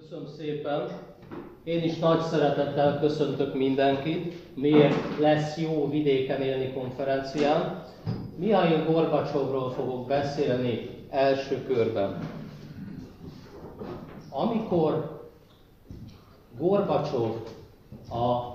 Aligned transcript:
Köszönöm 0.00 0.26
szépen. 0.36 0.88
Én 1.64 1.82
is 1.82 1.98
nagy 1.98 2.20
szeretettel 2.20 3.00
köszöntök 3.00 3.54
mindenkit. 3.54 4.34
Miért 4.54 5.18
lesz 5.18 5.58
jó 5.58 5.88
vidéken 5.90 6.40
élni 6.40 6.72
konferencián? 6.72 7.84
Mihály 8.36 8.84
Gorbacsovról 8.86 9.70
fogok 9.70 10.06
beszélni 10.06 10.90
első 11.10 11.64
körben. 11.66 12.28
Amikor 14.30 15.20
Gorbacsov 16.58 17.34
a 18.10 18.54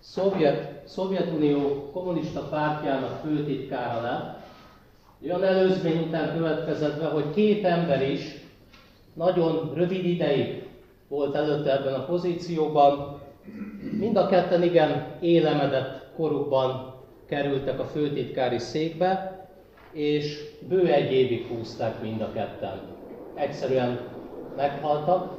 Szovjet, 0.00 0.88
Szovjetunió 0.88 1.90
kommunista 1.92 2.40
pártjának 2.40 3.20
főtitkára 3.24 4.00
lett, 4.00 4.38
olyan 5.24 5.44
előzmény 5.44 6.02
után 6.02 6.36
következett 6.36 6.98
be, 6.98 7.06
hogy 7.06 7.30
két 7.34 7.64
ember 7.64 8.10
is 8.10 8.38
nagyon 9.14 9.70
rövid 9.74 10.04
ideig 10.04 10.59
volt 11.10 11.34
előtte 11.34 11.72
ebben 11.72 11.94
a 11.94 12.04
pozícióban. 12.04 13.20
Mind 13.98 14.16
a 14.16 14.26
ketten 14.26 14.62
igen 14.62 15.06
élemedett 15.20 16.06
korukban 16.16 16.94
kerültek 17.26 17.80
a 17.80 17.84
főtitkári 17.84 18.58
székbe, 18.58 19.38
és 19.92 20.40
bő 20.68 20.86
egy 20.92 21.12
évig 21.12 21.46
húzták 21.46 22.02
mind 22.02 22.20
a 22.20 22.32
ketten. 22.32 22.80
Egyszerűen 23.34 24.00
meghaltak, 24.56 25.38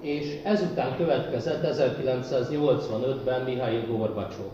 és 0.00 0.38
ezután 0.44 0.96
következett 0.96 1.76
1985-ben 1.76 3.42
Mihail 3.42 3.86
Gorbacsov. 3.86 4.50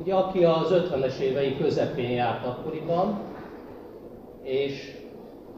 Ugye, 0.00 0.14
aki 0.14 0.44
az 0.44 0.68
50-es 0.70 1.18
évei 1.18 1.56
közepén 1.56 2.10
járt 2.10 2.46
akkoriban, 2.46 3.20
és 4.42 4.96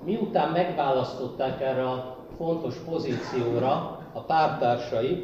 miután 0.04 0.52
megválasztották 0.52 1.60
erre 1.60 1.82
a 1.82 2.19
fontos 2.40 2.74
pozícióra 2.74 3.98
a 4.12 4.20
pártársai, 4.20 5.22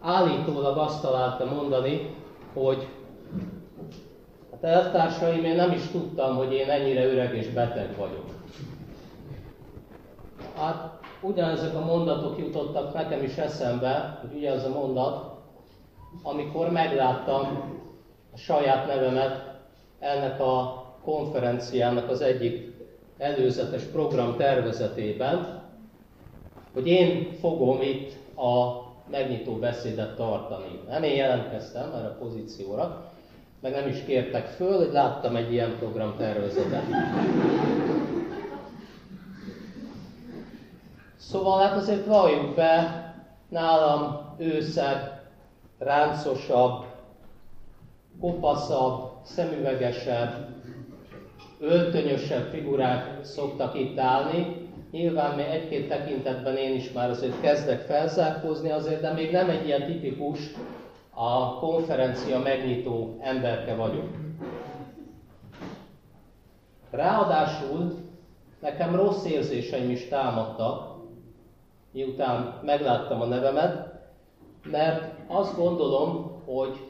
állítólag 0.00 0.76
azt 0.76 1.02
találta 1.02 1.44
mondani, 1.44 2.14
hogy 2.52 2.88
hát 4.50 4.64
eltársaim, 4.64 5.44
én 5.44 5.56
nem 5.56 5.70
is 5.70 5.86
tudtam, 5.86 6.36
hogy 6.36 6.52
én 6.52 6.70
ennyire 6.70 7.06
öreg 7.06 7.34
és 7.34 7.48
beteg 7.48 7.96
vagyok. 7.96 8.24
Hát 10.56 10.98
ugyanezek 11.20 11.74
a 11.74 11.84
mondatok 11.84 12.38
jutottak 12.38 12.94
nekem 12.94 13.22
is 13.22 13.36
eszembe, 13.36 14.18
hogy 14.20 14.36
ugye 14.36 14.50
az 14.50 14.64
a 14.64 14.68
mondat, 14.68 15.38
amikor 16.22 16.70
megláttam 16.70 17.62
a 18.34 18.36
saját 18.36 18.86
nevemet 18.86 19.60
ennek 19.98 20.40
a 20.40 20.84
konferenciának 21.04 22.08
az 22.08 22.20
egyik 22.20 22.72
előzetes 23.18 23.82
program 23.82 24.36
tervezetében, 24.36 25.59
hogy 26.72 26.86
én 26.86 27.32
fogom 27.40 27.82
itt 27.82 28.36
a 28.36 28.82
megnyitó 29.10 29.52
beszédet 29.52 30.16
tartani. 30.16 30.80
Nem 30.88 31.02
én 31.02 31.16
jelentkeztem 31.16 31.92
erre 31.94 32.06
a 32.06 32.16
pozícióra, 32.18 33.10
meg 33.60 33.72
nem 33.72 33.88
is 33.88 34.04
kértek 34.04 34.46
föl, 34.46 34.76
hogy 34.76 34.92
láttam 34.92 35.36
egy 35.36 35.52
ilyen 35.52 35.76
program 35.78 36.14
tervezetet. 36.16 36.84
Szóval 41.16 41.60
hát 41.60 41.76
azért 41.76 42.06
valljuk 42.06 42.54
be, 42.54 43.04
nálam 43.48 44.34
őszebb, 44.38 45.20
ráncosabb, 45.78 46.84
kopaszabb, 48.20 49.10
szemüvegesebb, 49.22 50.48
öltönyösebb 51.58 52.50
figurák 52.50 53.24
szoktak 53.24 53.78
itt 53.78 53.98
állni. 53.98 54.69
Nyilván 54.90 55.36
még 55.36 55.46
egy-két 55.46 55.88
tekintetben 55.88 56.56
én 56.56 56.74
is 56.74 56.92
már 56.92 57.10
azért 57.10 57.40
kezdek 57.40 57.80
felzárkózni 57.80 58.70
azért, 58.70 59.00
de 59.00 59.12
még 59.12 59.30
nem 59.30 59.50
egy 59.50 59.66
ilyen 59.66 59.86
tipikus 59.86 60.38
a 61.14 61.58
konferencia 61.58 62.38
megnyitó 62.38 63.16
emberke 63.20 63.74
vagyok. 63.74 64.08
Ráadásul 66.90 67.92
nekem 68.60 68.94
rossz 68.94 69.24
érzéseim 69.24 69.90
is 69.90 70.08
támadtak, 70.08 70.94
miután 71.92 72.60
megláttam 72.62 73.20
a 73.20 73.24
nevemet, 73.24 74.00
mert 74.64 75.14
azt 75.26 75.56
gondolom, 75.56 76.42
hogy 76.44 76.80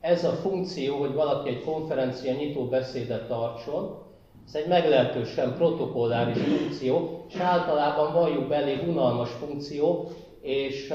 ez 0.00 0.24
a 0.24 0.32
funkció, 0.32 0.98
hogy 0.98 1.12
valaki 1.12 1.48
egy 1.48 1.64
konferencia 1.64 2.32
nyitó 2.32 2.64
beszédet 2.68 3.28
tartson, 3.28 4.05
ez 4.46 4.54
egy 4.54 4.68
meglehetősen 4.68 5.54
protokolláris 5.54 6.38
funkció, 6.38 7.24
és 7.28 7.36
általában 7.36 8.12
valljuk 8.12 8.48
be 8.48 8.54
elég 8.54 8.88
unalmas 8.88 9.30
funkció, 9.30 10.08
és 10.40 10.88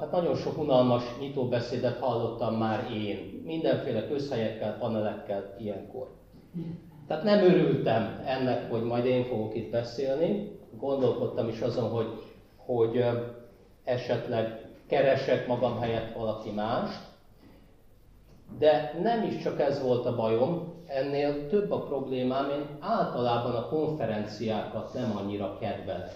hát 0.00 0.10
nagyon 0.10 0.34
sok 0.34 0.58
unalmas 0.58 1.02
nyitóbeszédet 1.20 1.98
hallottam 1.98 2.54
már 2.54 2.90
én, 2.92 3.42
mindenféle 3.44 4.06
közhelyekkel, 4.06 4.78
panelekkel 4.78 5.54
ilyenkor. 5.58 6.08
Tehát 7.06 7.24
nem 7.24 7.44
örültem 7.44 8.22
ennek, 8.26 8.70
hogy 8.70 8.82
majd 8.82 9.04
én 9.04 9.24
fogok 9.24 9.54
itt 9.54 9.70
beszélni, 9.70 10.58
gondolkodtam 10.78 11.48
is 11.48 11.60
azon, 11.60 11.90
hogy, 11.90 12.06
hogy 12.56 13.04
esetleg 13.84 14.66
keresek 14.86 15.46
magam 15.46 15.78
helyett 15.80 16.14
valaki 16.14 16.50
mást, 16.50 17.00
de 18.58 18.98
nem 19.02 19.22
is 19.22 19.42
csak 19.42 19.60
ez 19.60 19.82
volt 19.82 20.06
a 20.06 20.16
bajom, 20.16 20.77
ennél 20.88 21.48
több 21.48 21.70
a 21.70 21.82
problémám, 21.82 22.50
én 22.50 22.66
általában 22.80 23.54
a 23.54 23.68
konferenciákat 23.68 24.94
nem 24.94 25.16
annyira 25.16 25.56
kedvelem. 25.60 26.10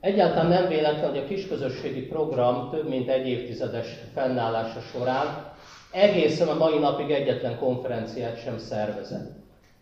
Egyáltalán 0.00 0.46
nem 0.46 0.68
véletlen, 0.68 1.10
hogy 1.10 1.18
a 1.18 1.24
kisközösségi 1.24 2.06
program 2.06 2.70
több 2.70 2.88
mint 2.88 3.08
egy 3.08 3.28
évtizedes 3.28 3.98
fennállása 4.14 4.80
során 4.80 5.50
egészen 5.92 6.48
a 6.48 6.54
mai 6.54 6.78
napig 6.78 7.10
egyetlen 7.10 7.58
konferenciát 7.58 8.42
sem 8.42 8.58
szervezett. 8.58 9.30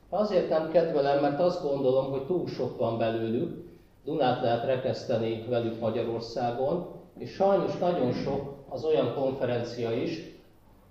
Azért 0.08 0.48
nem 0.48 0.70
kedvelem, 0.70 1.20
mert 1.20 1.40
azt 1.40 1.62
gondolom, 1.62 2.10
hogy 2.10 2.22
túl 2.22 2.48
sok 2.48 2.78
van 2.78 2.98
belőlük, 2.98 3.68
Dunát 4.04 4.42
lehet 4.42 4.64
rekeszteni 4.64 5.44
velük 5.48 5.80
Magyarországon, 5.80 6.86
és 7.18 7.30
sajnos 7.30 7.78
nagyon 7.78 8.12
sok 8.12 8.54
az 8.68 8.84
olyan 8.84 9.14
konferencia 9.14 9.92
is, 9.92 10.20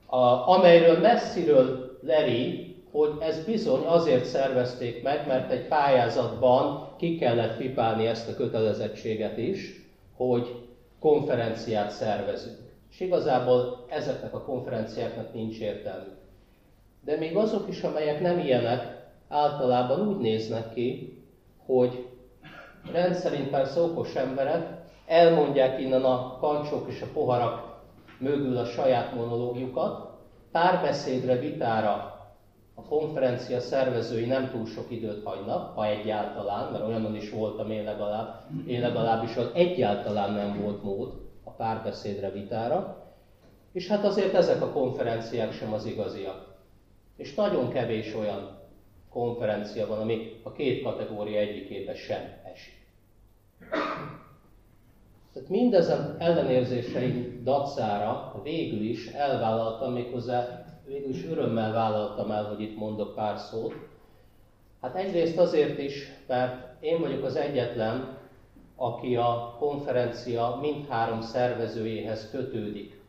a, 0.05 0.49
amelyről 0.49 0.99
messziről 0.99 1.88
leri, 2.01 2.75
hogy 2.91 3.11
ez 3.19 3.45
bizony 3.45 3.85
azért 3.85 4.25
szervezték 4.25 5.03
meg, 5.03 5.27
mert 5.27 5.51
egy 5.51 5.67
pályázatban 5.67 6.95
ki 6.97 7.17
kellett 7.17 7.57
pipálni 7.57 8.05
ezt 8.05 8.29
a 8.29 8.35
kötelezettséget 8.35 9.37
is, 9.37 9.87
hogy 10.15 10.67
konferenciát 10.99 11.91
szervezünk. 11.91 12.57
És 12.91 12.99
igazából 12.99 13.85
ezeknek 13.89 14.33
a 14.33 14.43
konferenciáknak 14.43 15.33
nincs 15.33 15.59
értelmük. 15.59 16.17
De 17.03 17.17
még 17.17 17.35
azok 17.35 17.69
is, 17.69 17.81
amelyek 17.83 18.21
nem 18.21 18.39
ilyenek, 18.39 19.07
általában 19.27 20.07
úgy 20.07 20.17
néznek 20.17 20.73
ki, 20.73 21.17
hogy 21.65 22.05
rendszerint 22.91 23.49
persze 23.49 23.81
okos 23.81 24.15
emberek 24.15 24.77
elmondják 25.05 25.79
innen 25.79 26.03
a 26.03 26.37
kancsok 26.39 26.89
és 26.89 27.01
a 27.01 27.11
poharak 27.13 27.81
mögül 28.17 28.57
a 28.57 28.65
saját 28.65 29.15
monológiukat, 29.15 30.08
párbeszédre, 30.51 31.39
vitára 31.39 32.19
a 32.73 32.81
konferencia 32.81 33.59
szervezői 33.59 34.25
nem 34.25 34.49
túl 34.49 34.65
sok 34.65 34.91
időt 34.91 35.23
hagynak, 35.23 35.75
ha 35.75 35.85
egyáltalán, 35.85 36.71
mert 36.71 36.83
olyanon 36.83 37.15
is 37.15 37.29
voltam 37.29 37.71
én 37.71 37.83
legalább, 37.83 38.41
én 38.67 38.81
legalábbis 38.81 39.35
az 39.35 39.49
egyáltalán 39.53 40.33
nem 40.33 40.61
volt 40.61 40.83
mód 40.83 41.13
a 41.43 41.51
párbeszédre, 41.51 42.31
vitára, 42.31 43.03
és 43.71 43.87
hát 43.87 44.03
azért 44.03 44.33
ezek 44.33 44.61
a 44.61 44.71
konferenciák 44.71 45.51
sem 45.51 45.73
az 45.73 45.85
igaziak. 45.85 46.57
És 47.15 47.35
nagyon 47.35 47.69
kevés 47.69 48.15
olyan 48.15 48.57
konferencia 49.09 49.87
van, 49.87 49.99
ami 49.99 50.39
a 50.43 50.51
két 50.51 50.83
kategória 50.83 51.39
egyikébe 51.39 51.95
sem 51.95 52.21
esik. 52.53 52.77
Tehát 55.33 55.49
mindezen 55.49 56.15
ellenérzéseim 56.19 57.41
dacára 57.43 58.39
végül 58.43 58.81
is 58.81 59.07
elvállaltam, 59.07 59.93
méghozzá 59.93 60.65
végül 60.85 61.09
is 61.09 61.25
örömmel 61.25 61.71
vállaltam 61.71 62.31
el, 62.31 62.43
hogy 62.43 62.61
itt 62.61 62.77
mondok 62.77 63.15
pár 63.15 63.37
szót. 63.37 63.73
Hát 64.81 64.95
egyrészt 64.95 65.37
azért 65.37 65.79
is, 65.79 66.07
mert 66.27 66.83
én 66.83 66.99
vagyok 66.99 67.23
az 67.23 67.35
egyetlen, 67.35 68.17
aki 68.75 69.15
a 69.15 69.55
konferencia 69.59 70.57
mindhárom 70.61 71.21
szervezőjéhez 71.21 72.29
kötődik. 72.31 73.01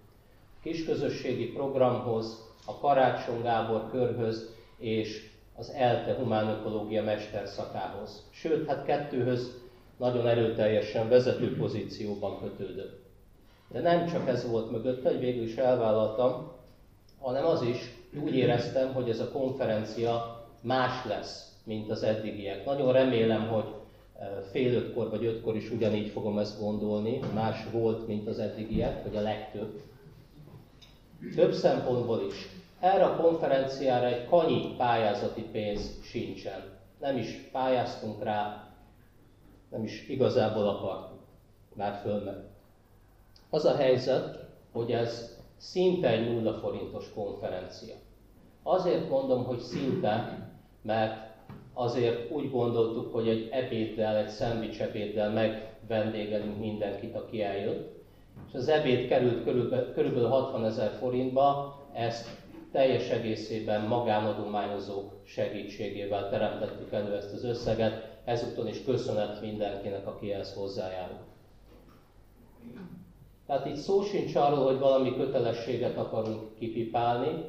A 0.57 0.63
kisközösségi 0.63 1.53
programhoz, 1.53 2.49
a 2.67 2.79
Karácsony 2.79 3.43
Gábor 3.43 3.91
körhöz 3.91 4.55
és 4.79 5.31
az 5.57 5.71
ELTE 5.71 6.15
humánökológia 6.15 7.03
mesterszakához. 7.03 8.29
Sőt, 8.31 8.69
hát 8.69 8.85
kettőhöz 8.85 9.61
nagyon 10.01 10.27
erőteljesen 10.27 11.09
vezető 11.09 11.57
pozícióban 11.57 12.41
kötődött. 12.41 13.03
De 13.69 13.81
nem 13.81 14.07
csak 14.07 14.29
ez 14.29 14.51
volt 14.51 14.71
mögötte, 14.71 15.09
hogy 15.09 15.19
végül 15.19 15.43
is 15.43 15.57
elvállaltam, 15.57 16.53
hanem 17.19 17.45
az 17.45 17.63
is, 17.63 17.79
úgy 18.23 18.37
éreztem, 18.37 18.93
hogy 18.93 19.09
ez 19.09 19.21
a 19.21 19.31
konferencia 19.31 20.45
más 20.61 21.05
lesz, 21.05 21.55
mint 21.65 21.91
az 21.91 22.03
eddigiek. 22.03 22.65
Nagyon 22.65 22.93
remélem, 22.93 23.49
hogy 23.49 23.65
fél 24.51 24.75
ötkor 24.75 25.11
vagy 25.11 25.25
ötkor 25.25 25.57
is 25.57 25.71
ugyanígy 25.71 26.09
fogom 26.09 26.39
ezt 26.39 26.61
gondolni, 26.61 27.21
más 27.35 27.57
volt, 27.73 28.07
mint 28.07 28.29
az 28.29 28.39
eddigiek, 28.39 29.03
vagy 29.03 29.17
a 29.17 29.21
legtöbb. 29.21 29.81
Több 31.35 31.53
szempontból 31.53 32.25
is. 32.29 32.49
Erre 32.81 33.05
a 33.05 33.17
konferenciára 33.17 34.07
egy 34.07 34.29
kanyi 34.29 34.75
pályázati 34.77 35.43
pénz 35.43 35.99
sincsen. 36.03 36.63
Nem 37.01 37.17
is 37.17 37.49
pályáztunk 37.53 38.23
rá, 38.23 38.70
nem 39.71 39.85
is 39.85 40.09
igazából 40.09 40.69
akartunk. 40.69 41.21
Már 41.75 42.01
fölment. 42.03 42.45
Az 43.51 43.65
a 43.65 43.77
helyzet, 43.77 44.45
hogy 44.73 44.93
ez 44.93 45.39
szinte 45.57 46.09
egy 46.09 46.33
nulla 46.33 46.55
forintos 46.55 47.13
konferencia. 47.15 47.95
Azért 48.63 49.09
mondom, 49.09 49.45
hogy 49.45 49.59
szinte, 49.59 50.49
mert 50.83 51.29
azért 51.75 52.31
úgy 52.31 52.51
gondoltuk, 52.51 53.13
hogy 53.13 53.29
egy 53.29 53.49
ebéddel, 53.51 54.17
egy 54.17 54.29
szendvics 54.29 54.81
ebéddel 54.81 55.31
megvendégelünk 55.31 56.59
mindenkit, 56.59 57.15
aki 57.15 57.43
eljött. 57.43 57.99
És 58.49 58.55
az 58.55 58.69
ebéd 58.69 59.09
került 59.09 59.45
körülbelül, 59.45 59.93
körülbelül 59.93 60.29
60 60.29 60.65
ezer 60.65 60.93
forintba, 60.93 61.79
ezt 61.93 62.29
teljes 62.73 63.09
egészében 63.09 63.87
magánadományozók 63.87 65.13
segítségével 65.25 66.31
teremtettük 66.31 66.93
elő 66.93 67.15
ezt 67.15 67.33
az 67.33 67.45
összeget, 67.45 68.10
ezúton 68.25 68.67
is 68.69 68.85
köszönet 68.85 69.41
mindenkinek, 69.41 70.07
aki 70.07 70.33
ehhez 70.33 70.55
hozzájárul. 70.55 71.19
Tehát 73.47 73.67
itt 73.67 73.77
szó 73.77 74.03
sincs 74.03 74.35
arról, 74.35 74.65
hogy 74.65 74.79
valami 74.79 75.17
kötelességet 75.17 75.97
akarunk 75.97 76.55
kipipálni, 76.59 77.45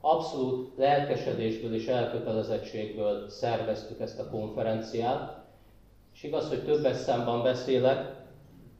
abszolút 0.00 0.76
lelkesedésből 0.76 1.74
és 1.74 1.86
elkötelezettségből 1.86 3.28
szerveztük 3.28 4.00
ezt 4.00 4.18
a 4.18 4.28
konferenciát, 4.30 5.44
és 6.14 6.22
igaz, 6.22 6.48
hogy 6.48 6.64
többes 6.64 6.96
számban 6.96 7.42
beszélek, 7.42 8.14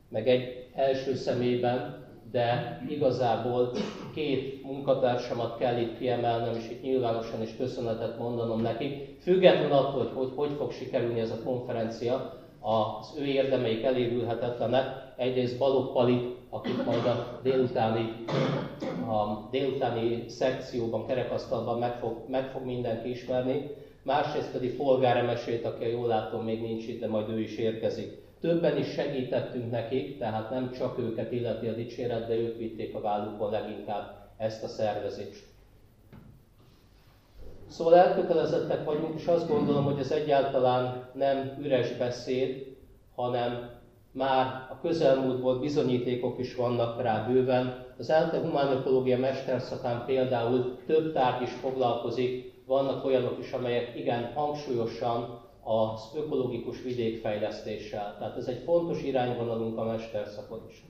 meg 0.09 0.29
egy 0.29 0.69
első 0.75 1.15
személyben, 1.15 2.04
de 2.35 2.81
igazából 2.89 3.71
két 4.15 4.65
munkatársamat 4.65 5.59
kell 5.59 5.79
itt 5.79 5.99
kiemelnem, 5.99 6.55
és 6.55 6.71
itt 6.71 6.83
nyilvánosan 6.83 7.43
is 7.43 7.57
köszönetet 7.57 8.19
mondanom 8.19 8.61
nekik. 8.61 9.17
Független 9.21 9.71
attól, 9.71 9.99
hogy 10.05 10.11
hogy, 10.15 10.33
hogy 10.35 10.57
fog 10.57 10.73
sikerülni 10.73 11.21
ez 11.21 11.31
a 11.31 11.43
konferencia, 11.45 12.33
az 12.61 13.15
ő 13.19 13.25
érdemeik 13.25 13.85
elérülhetetlenek. 13.85 15.13
Egyrészt 15.17 15.59
Balogh 15.59 15.93
Pali, 15.93 16.35
akit 16.51 16.85
majd 16.85 17.07
a 17.07 17.41
délutáni, 17.43 18.25
a 19.09 19.49
délutáni 19.51 20.29
szekcióban, 20.29 21.07
kerekasztalban 21.07 21.79
meg 21.79 21.99
fog, 21.99 22.17
meg 22.29 22.51
fog 22.51 22.65
mindenki 22.65 23.11
ismerni, 23.11 23.71
másrészt 24.05 24.51
pedig 24.51 24.77
polgáremesét, 24.77 25.65
aki 25.65 25.85
a 25.85 25.89
jól 25.89 26.07
látom 26.07 26.45
még 26.45 26.61
nincs 26.61 26.87
itt, 26.87 27.01
de 27.01 27.09
majd 27.09 27.29
ő 27.29 27.41
is 27.41 27.57
érkezik. 27.57 28.23
Többen 28.41 28.77
is 28.77 28.93
segítettünk 28.93 29.71
nekik, 29.71 30.19
tehát 30.19 30.51
nem 30.51 30.71
csak 30.71 30.99
őket 30.99 31.33
illeti 31.33 31.67
a 31.67 31.75
dicséret, 31.75 32.27
de 32.27 32.35
ők 32.35 32.59
vitték 32.59 32.95
a 32.95 33.01
vállukon 33.01 33.51
leginkább 33.51 34.31
ezt 34.37 34.63
a 34.63 34.69
szervezést. 34.69 35.45
Szóval 37.69 37.97
elkötelezettek 37.97 38.85
vagyunk, 38.85 39.21
és 39.21 39.27
azt 39.27 39.49
gondolom, 39.49 39.85
hogy 39.85 39.99
ez 39.99 40.11
egyáltalán 40.11 41.11
nem 41.15 41.59
üres 41.61 41.97
beszéd, 41.97 42.77
hanem 43.15 43.71
már 44.13 44.47
a 44.71 44.79
közelmúltból 44.83 45.59
bizonyítékok 45.59 46.39
is 46.39 46.55
vannak 46.55 47.03
rá 47.03 47.27
bőven. 47.27 47.87
Az 47.99 48.11
ELTE 48.11 48.39
humánökológia 48.39 49.19
mesterszakán 49.19 50.05
például 50.07 50.79
több 50.87 51.13
tárgy 51.13 51.43
is 51.43 51.53
foglalkozik, 51.53 52.54
vannak 52.67 53.05
olyanok 53.05 53.39
is, 53.39 53.53
amelyek 53.53 53.97
igen 53.97 54.33
hangsúlyosan 54.33 55.41
az 55.63 56.11
ökológikus 56.15 56.83
vidékfejlesztéssel. 56.83 58.17
Tehát 58.19 58.37
ez 58.37 58.47
egy 58.47 58.63
fontos 58.65 59.03
irányvonalunk 59.03 59.79
a 59.79 59.85
mesterszakon 59.85 60.67
is. 60.69 60.85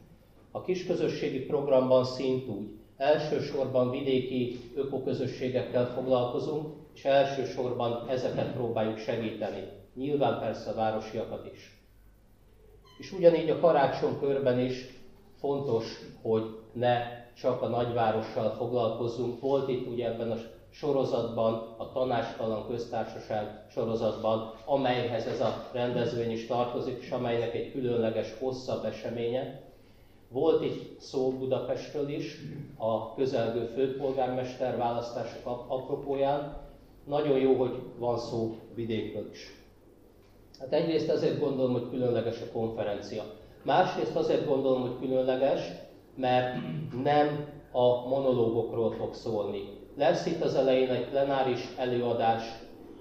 A 0.51 0.63
kisközösségi 0.63 1.41
programban 1.41 2.05
szintúgy 2.05 2.79
elsősorban 2.97 3.91
vidéki 3.91 4.59
ökoközösségekkel 4.75 5.87
foglalkozunk, 5.87 6.67
és 6.95 7.05
elsősorban 7.05 8.09
ezeket 8.09 8.53
próbáljuk 8.53 8.99
segíteni. 8.99 9.69
Nyilván 9.95 10.41
persze 10.41 10.71
a 10.71 10.75
városiakat 10.75 11.51
is. 11.53 11.83
És 12.99 13.13
ugyanígy 13.13 13.51
a 13.51 13.59
karácsonykörben 13.61 14.59
is 14.59 15.01
fontos, 15.39 15.85
hogy 16.23 16.59
ne 16.73 17.25
csak 17.37 17.63
a 17.63 17.69
nagyvárossal 17.69 18.51
foglalkozzunk. 18.51 19.41
Volt 19.41 19.69
itt 19.69 19.87
ugye 19.87 20.07
ebben 20.07 20.31
a 20.31 20.37
sorozatban, 20.75 21.75
a 21.77 21.93
Tanástalan 21.93 22.67
Köztársaság 22.67 23.65
sorozatban, 23.71 24.55
amelyhez 24.65 25.27
ez 25.27 25.41
a 25.41 25.71
rendezvény 25.73 26.31
is 26.31 26.47
tartozik, 26.47 27.03
és 27.03 27.11
amelynek 27.11 27.55
egy 27.55 27.73
különleges, 27.73 28.35
hosszabb 28.39 28.85
eseménye. 28.85 29.63
Volt 30.29 30.65
itt 30.65 31.01
szó 31.01 31.31
Budapestről 31.31 32.09
is, 32.09 32.37
a 32.79 33.15
közelgő 33.15 33.65
főpolgármester 33.65 34.77
választások 34.77 35.65
apropóján. 35.67 36.57
Nagyon 37.07 37.39
jó, 37.39 37.55
hogy 37.55 37.83
van 37.99 38.19
szó 38.19 38.57
vidékről 38.75 39.31
is. 39.31 39.63
Hát 40.61 40.73
egyrészt 40.73 41.11
azért 41.11 41.41
gondolom, 41.41 41.73
hogy 41.73 41.91
különleges 41.91 42.41
a 42.41 42.53
konferencia. 42.53 43.23
Másrészt 43.63 44.17
azért 44.17 44.47
gondolom, 44.47 44.81
hogy 44.81 44.99
különleges, 45.01 45.61
mert 46.17 46.57
nem 47.03 47.49
a 47.73 48.09
monológokról 48.09 48.91
fog 48.93 49.15
szólni. 49.15 49.83
Lesz 49.97 50.27
itt 50.27 50.43
az 50.43 50.55
elején 50.55 50.89
egy 50.89 51.09
plenáris 51.09 51.69
előadás, 51.77 52.43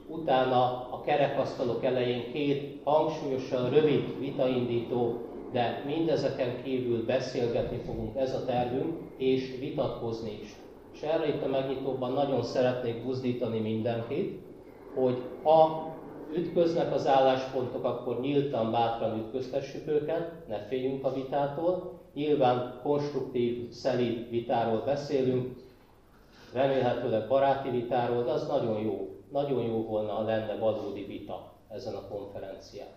utána 0.08 0.88
a 0.92 1.02
kerekasztalok 1.06 1.84
elején 1.84 2.32
két 2.32 2.82
hangsúlyosan 2.84 3.70
rövid 3.70 4.20
vitaindító, 4.20 5.22
de 5.52 5.84
mindezeken 5.86 6.64
kívül 6.64 7.06
beszélgetni 7.06 7.78
fogunk, 7.86 8.18
ez 8.18 8.34
a 8.34 8.46
tervünk, 8.46 8.98
és 9.18 9.56
vitatkozni 9.60 10.40
is. 10.42 10.56
És 10.94 11.02
erre 11.02 11.28
itt 11.28 11.44
a 11.44 11.48
megnyitóban 11.48 12.12
nagyon 12.12 12.44
szeretnék 12.44 13.04
buzdítani 13.04 13.60
mindenkit, 13.60 14.40
hogy 14.96 15.18
ha 15.44 15.88
ütköznek 16.36 16.94
az 16.94 17.08
álláspontok, 17.08 17.84
akkor 17.84 18.20
nyíltan, 18.20 18.72
bátran 18.72 19.20
ütköztessük 19.20 19.88
őket, 19.88 20.48
ne 20.48 20.58
féljünk 20.58 21.06
a 21.06 21.14
vitától. 21.14 22.02
Nyilván 22.14 22.80
konstruktív, 22.84 23.70
szelíd 23.72 24.30
vitáról 24.30 24.82
beszélünk, 24.86 25.56
remélhetőleg 26.54 27.28
baráti 27.28 27.70
vitáról, 27.70 28.24
de 28.24 28.32
az 28.32 28.48
nagyon 28.48 28.82
jó. 28.82 29.08
Nagyon 29.32 29.64
jó 29.64 29.86
volna, 29.86 30.12
ha 30.12 30.22
lenne 30.22 30.56
valódi 30.56 31.06
vita 31.06 31.52
ezen 31.70 31.96
a 31.96 32.08
konferencián. 32.08 32.88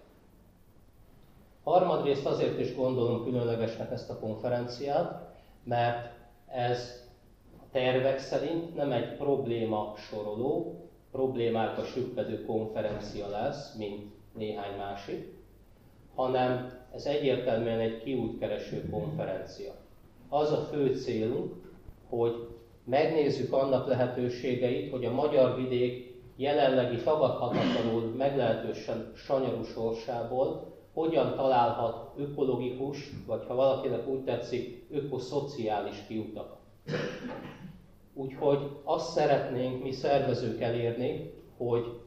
Harmadrészt 1.65 2.27
azért 2.27 2.61
is 2.61 2.75
gondolom 2.75 3.25
különlegesnek 3.25 3.91
ezt 3.91 4.11
a 4.11 4.19
konferenciát, 4.19 5.35
mert 5.65 6.15
ez 6.49 7.05
a 7.59 7.63
tervek 7.73 8.19
szerint 8.19 8.75
nem 8.75 8.93
egy 8.93 9.17
probléma 9.17 9.95
soroló, 9.97 10.81
problémákba 11.11 11.85
süppedő 11.85 12.45
konferencia 12.45 13.29
lesz, 13.29 13.75
mint 13.75 14.13
néhány 14.35 14.77
másik, 14.77 15.35
hanem 16.15 16.79
ez 16.95 17.07
egyértelműen 17.07 17.81
egy 17.81 18.03
kiútkereső 18.03 18.89
konferencia. 18.91 19.73
Az 20.29 20.53
a 20.53 20.61
fő 20.61 20.95
célunk, 20.95 21.53
hogy 22.09 22.49
megnézzük 22.87 23.53
annak 23.53 23.89
lehetőségeit, 23.89 24.91
hogy 24.91 25.05
a 25.05 25.13
magyar 25.13 25.57
vidék 25.57 26.15
jelenlegi 26.37 26.97
tagadhatatlanul 26.97 28.15
meglehetősen 28.17 29.13
sanyarú 29.15 29.63
sorsából 29.63 30.75
hogyan 30.93 31.35
találhat 31.35 32.13
ökológikus, 32.17 33.11
vagy 33.27 33.45
ha 33.49 33.55
valakinek 33.55 34.09
úgy 34.09 34.25
tetszik, 34.25 34.87
ökoszociális 34.91 35.97
kiutakat. 36.09 36.59
Úgyhogy 38.15 38.59
azt 38.85 39.11
szeretnénk 39.11 39.83
mi 39.83 39.93
szervezők 39.93 40.61
elérni, 40.61 41.33
hogy 41.57 42.01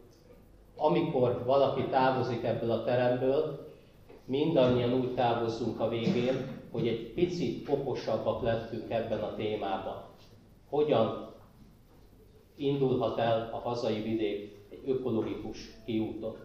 amikor 0.76 1.44
valaki 1.46 1.82
távozik 1.82 2.44
ebből 2.44 2.72
a 2.72 2.84
teremből, 2.84 3.68
mindannyian 4.26 4.94
úgy 4.94 5.14
távozzunk 5.14 5.80
a 5.80 5.90
végén, 5.90 6.62
hogy 6.72 6.88
egy 6.88 7.14
picit 7.14 7.70
okosabbak 7.70 8.42
lettünk 8.42 8.92
ebben 8.92 9.20
a 9.20 9.36
témában. 9.36 10.09
Hogyan 10.70 11.34
indulhat 12.56 13.18
el 13.18 13.50
a 13.54 13.58
hazai 13.58 14.02
vidék 14.02 14.58
egy 14.70 14.84
ökológikus 14.86 15.70
kiúton. 15.86 16.36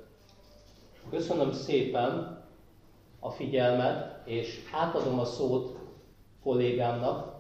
Köszönöm 1.11 1.52
szépen 1.52 2.43
a 3.21 3.31
figyelmet, 3.31 4.26
és 4.28 4.61
átadom 4.73 5.19
a 5.19 5.25
szót 5.25 5.78
kollégámnak, 6.43 7.35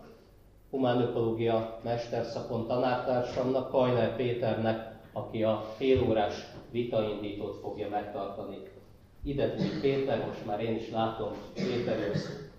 humánökológia 0.70 1.80
mesterszakon 1.82 2.66
tanártársamnak, 2.66 3.70
Kajner 3.70 4.16
Péternek, 4.16 4.94
aki 5.12 5.42
a 5.42 5.64
félórás 5.76 6.34
vitaindítót 6.70 7.56
fogja 7.56 7.88
megtartani. 7.88 8.56
Ide 9.22 9.54
Péter, 9.80 10.26
most 10.26 10.46
már 10.46 10.60
én 10.60 10.76
is 10.76 10.90
látom, 10.90 11.30
Péter 11.54 11.98
jössz. 11.98 12.53